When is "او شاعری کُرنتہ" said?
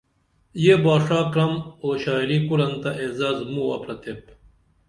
1.83-2.91